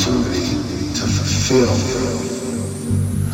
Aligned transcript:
opportunity 0.00 0.94
to 0.94 1.06
fulfill 1.06 1.74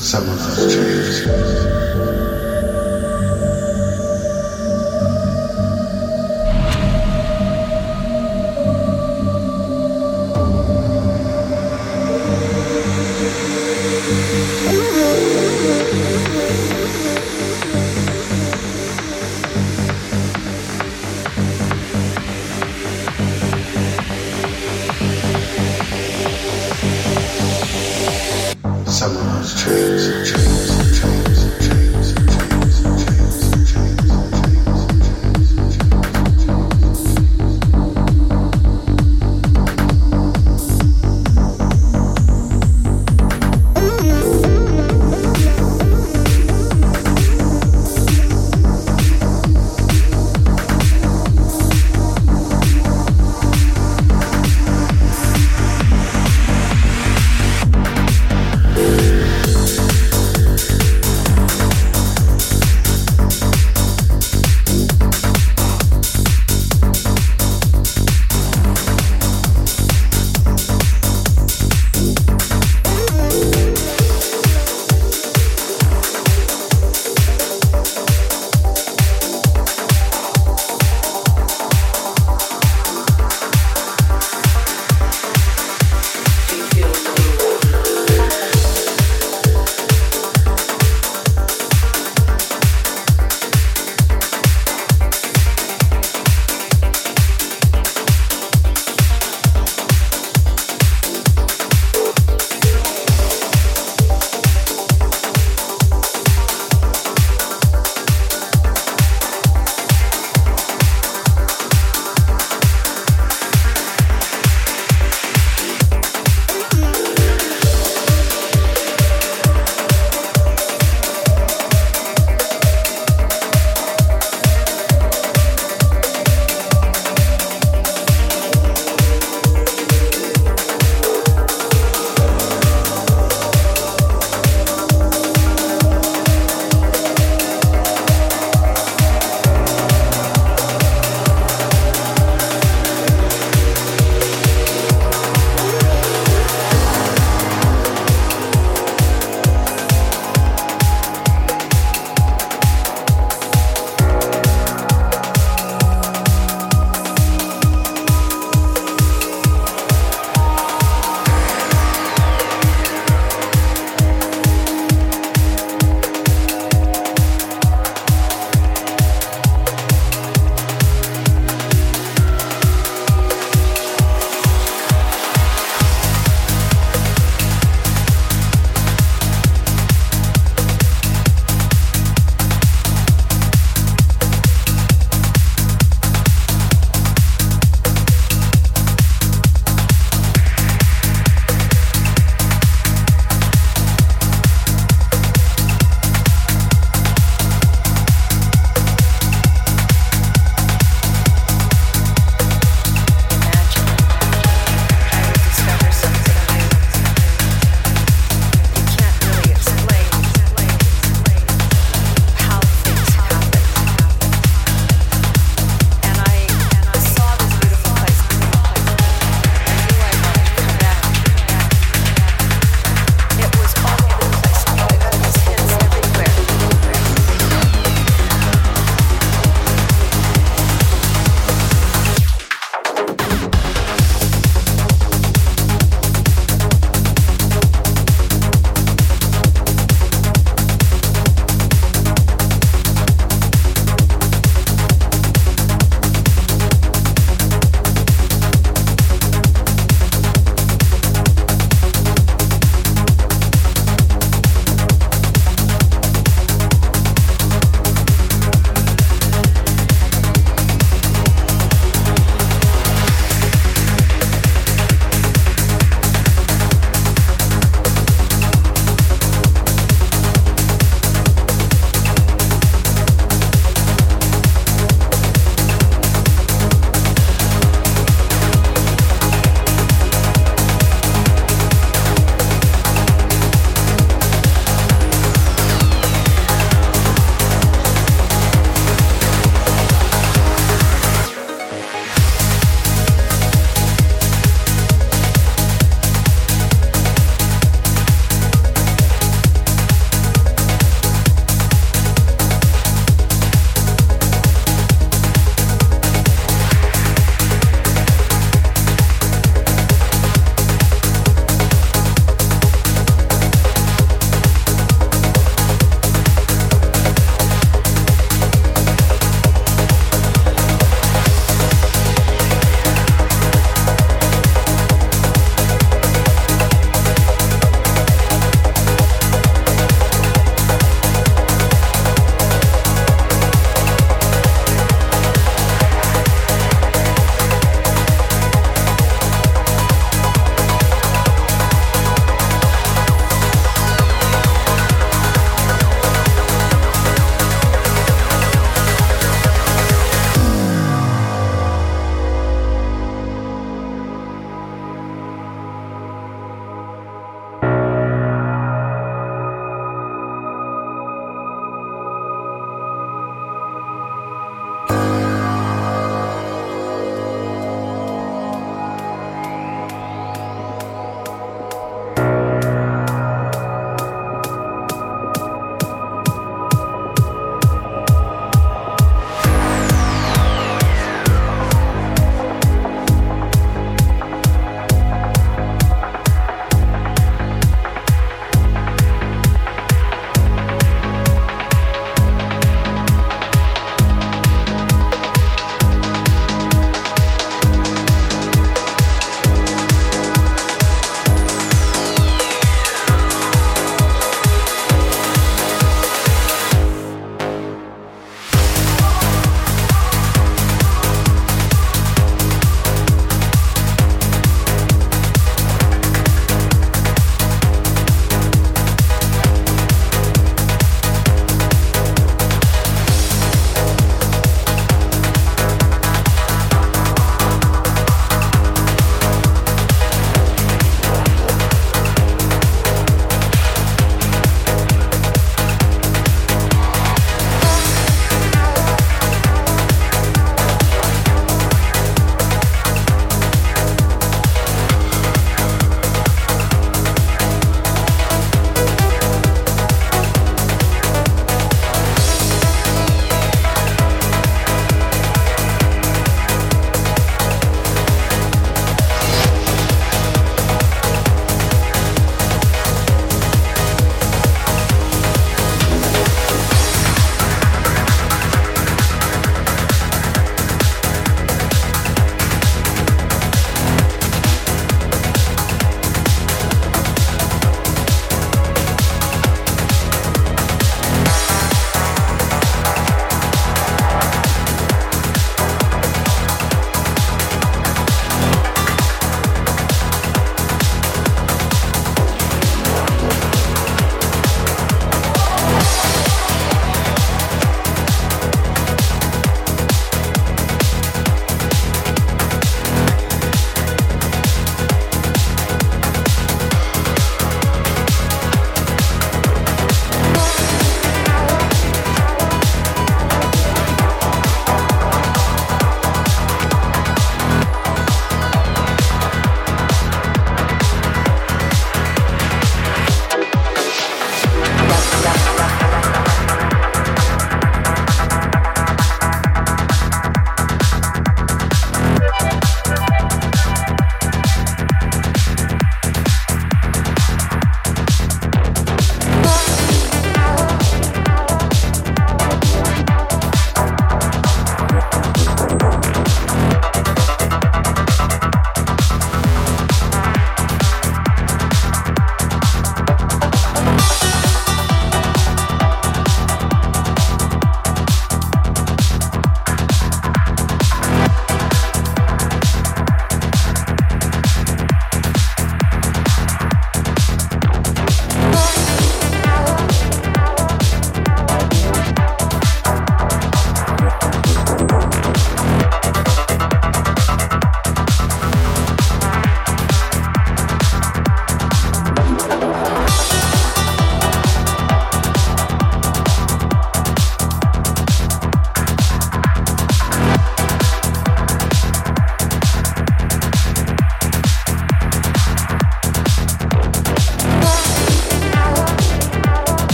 some 0.00 0.28
of 0.28 0.56
those 0.56 0.74
dreams. 0.74 2.15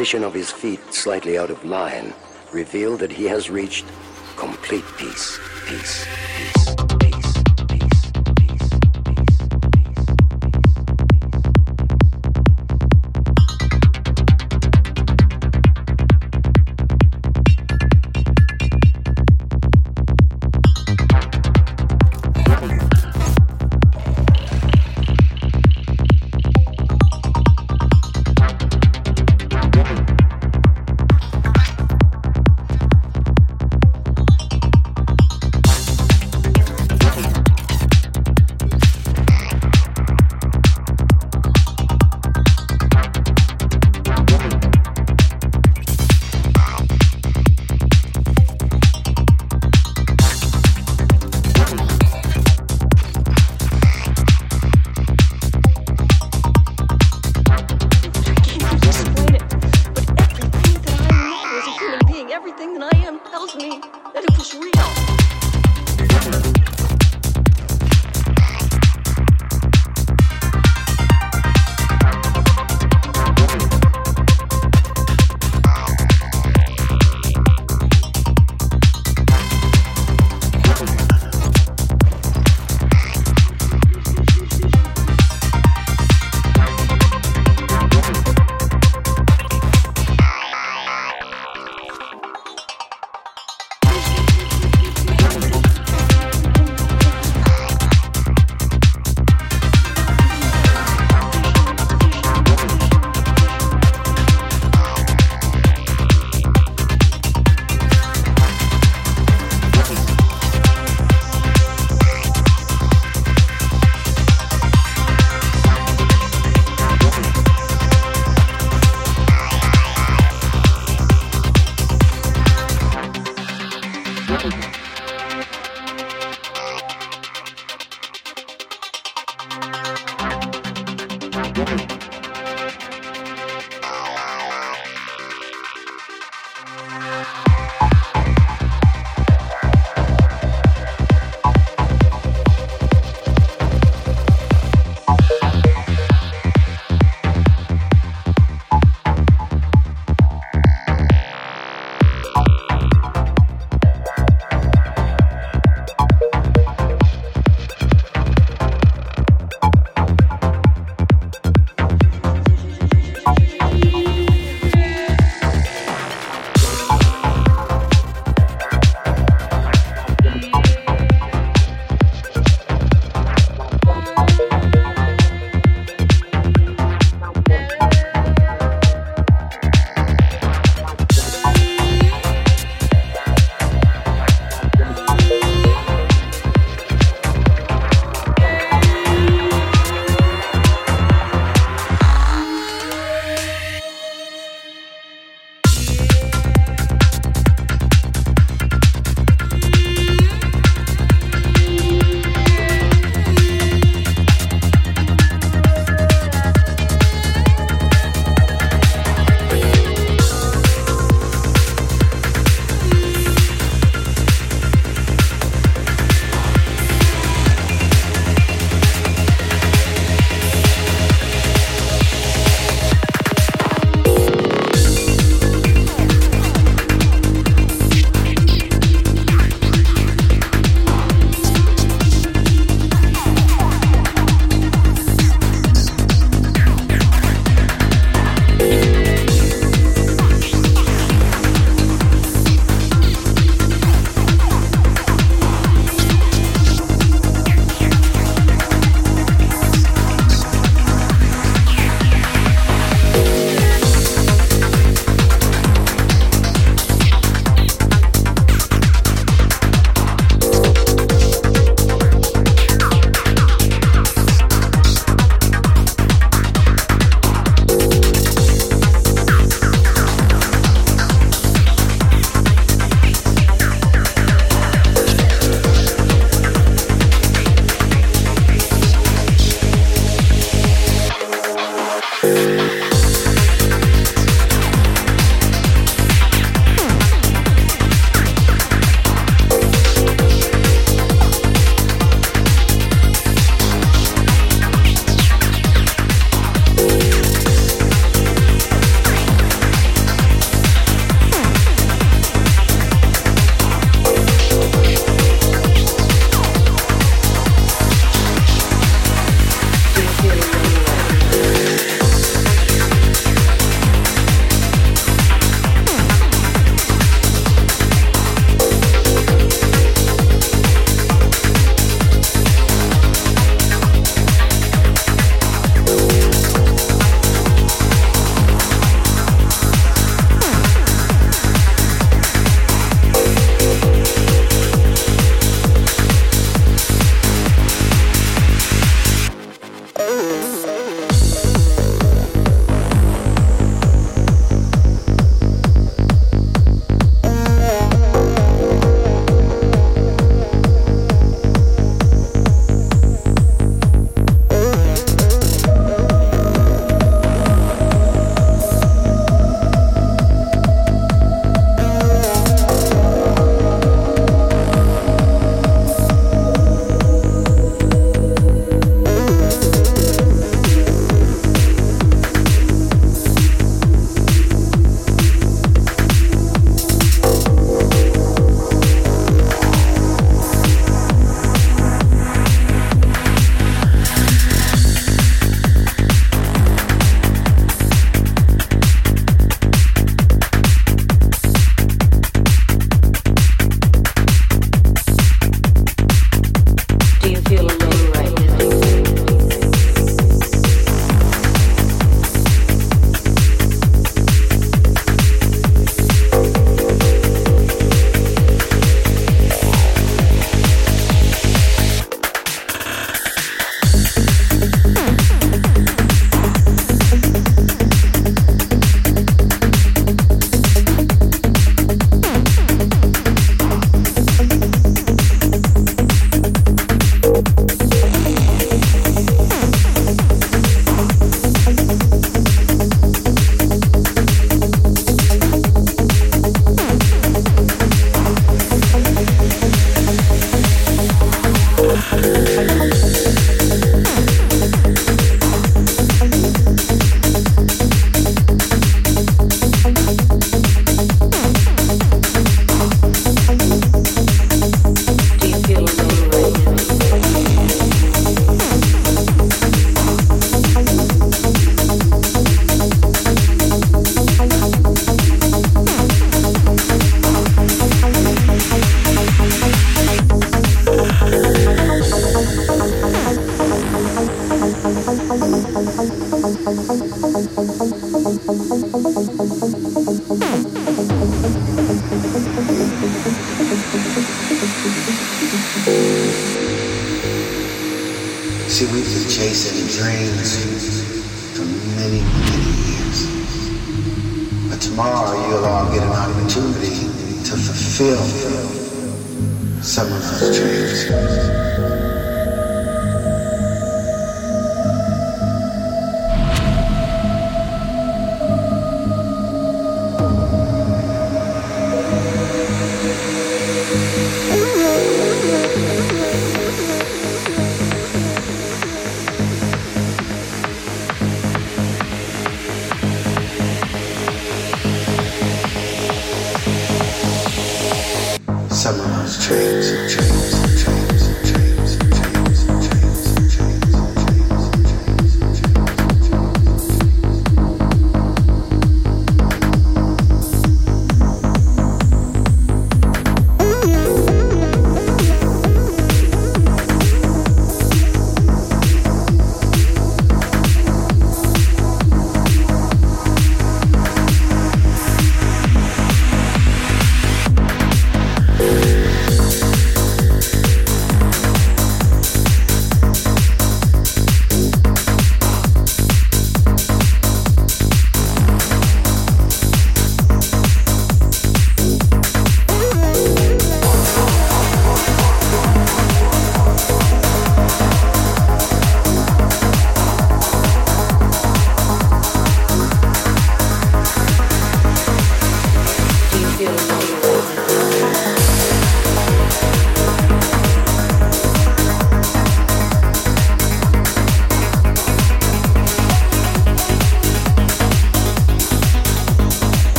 Position 0.00 0.24
of 0.24 0.32
his 0.32 0.50
feet 0.50 0.80
slightly 0.94 1.36
out 1.36 1.50
of 1.50 1.62
line 1.62 2.14
reveal 2.52 2.96
that 2.96 3.12
he 3.12 3.24
has 3.24 3.50
reached 3.50 3.84
complete 4.34 4.86
peace, 4.96 5.38
peace, 5.66 6.06
peace. 6.06 6.19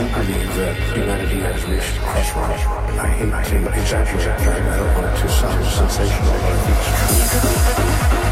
I 0.00 0.24
believe 0.24 0.56
that 0.56 0.76
humanity 0.96 1.40
has 1.40 1.62
reached 1.66 1.96
a 1.96 2.00
crossroads. 2.00 2.64
I 2.98 3.06
hate 3.08 3.28
to 3.28 3.80
exaggerate, 3.80 4.28
I 4.28 4.76
don't 4.78 4.94
want 4.94 5.14
it 5.14 5.20
to 5.20 5.28
sound 5.28 5.64
sensational, 5.66 6.32
but 6.32 6.40
I 6.40 6.60
think 6.64 6.78
it's 7.20 8.24
true. 8.24 8.29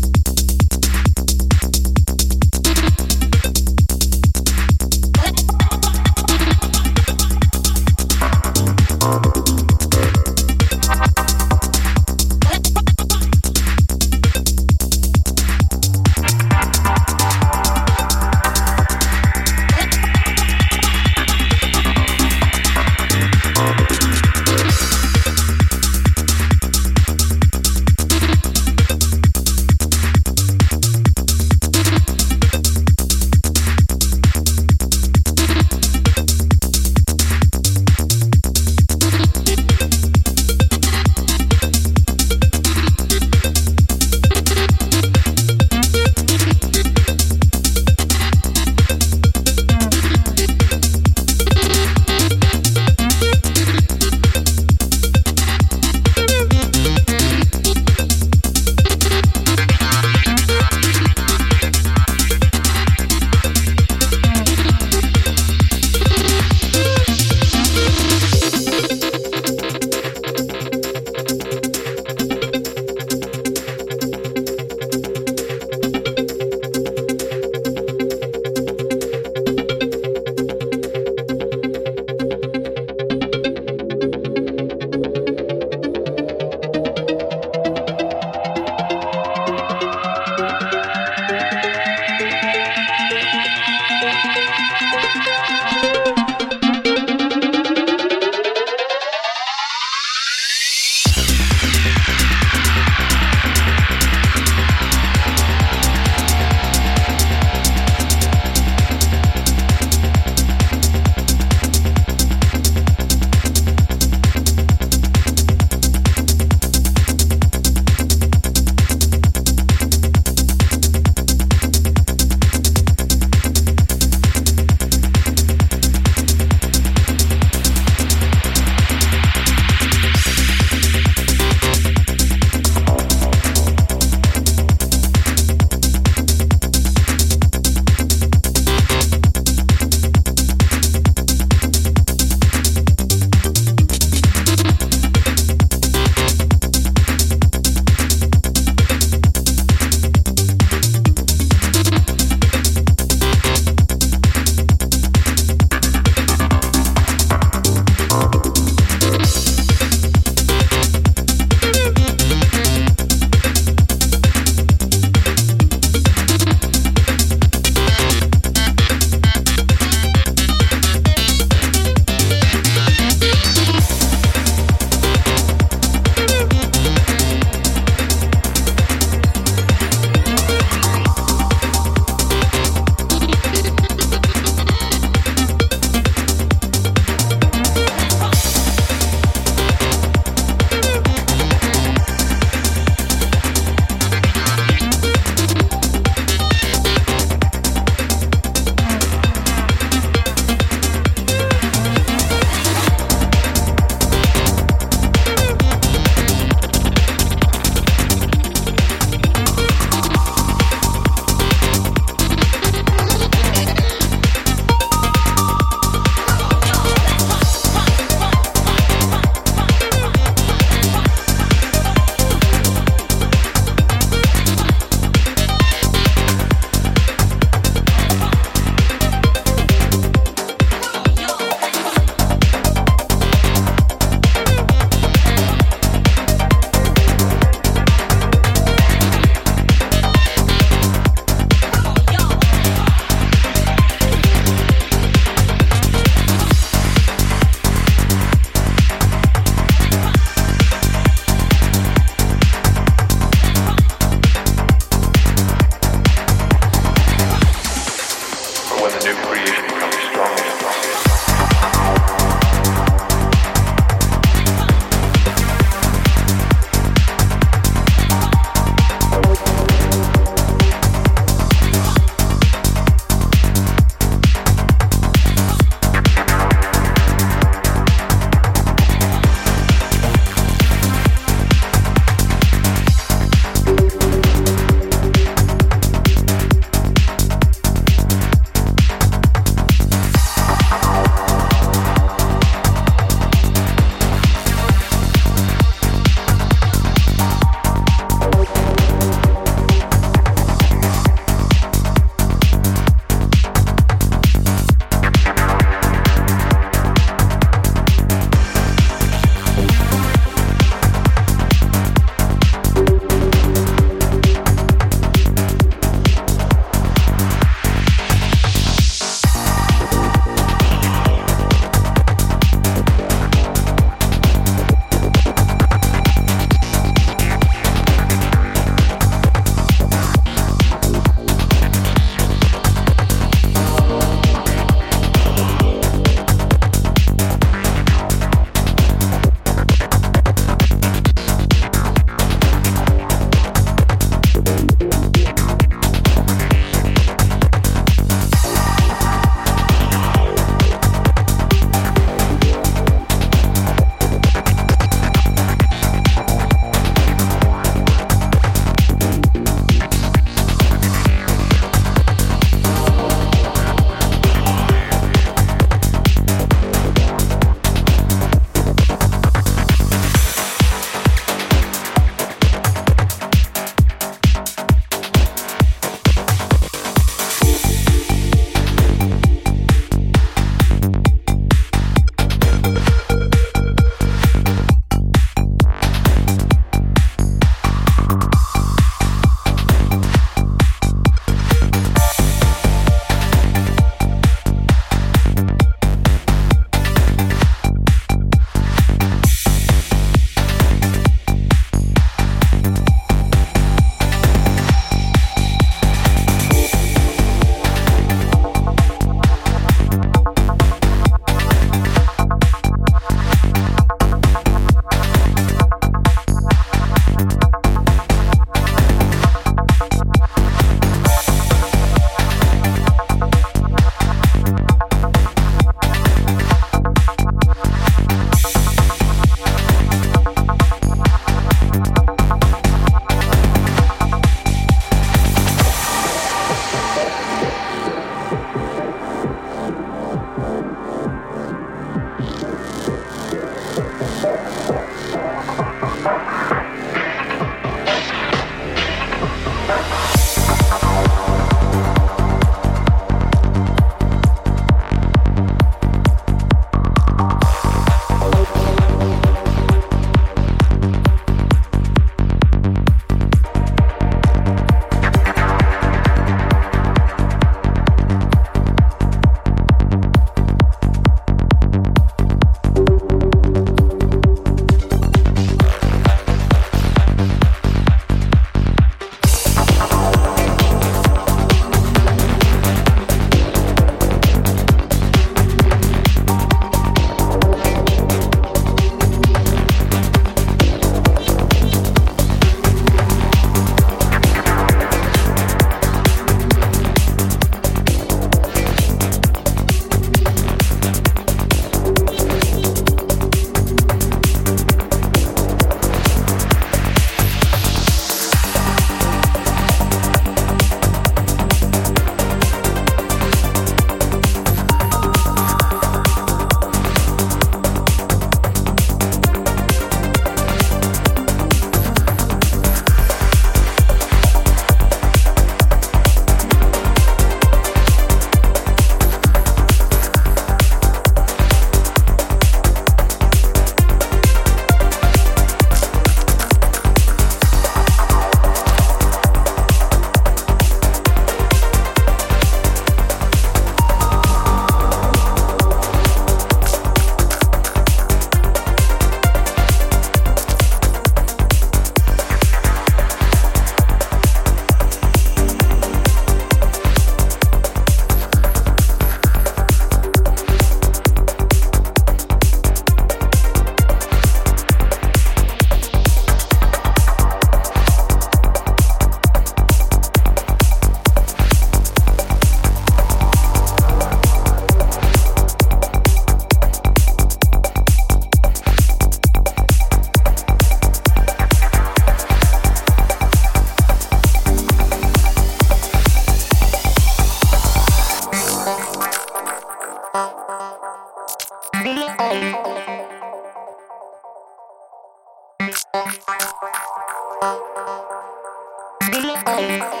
Bye. 599.11 600.00